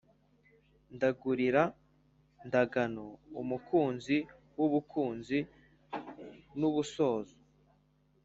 [0.95, 1.63] ndagurira
[2.47, 3.05] ndagano
[3.41, 4.17] umuhinza
[4.57, 5.37] w'u bukunzi
[6.59, 7.35] n'u busozo.